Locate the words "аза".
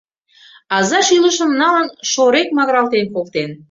0.77-0.99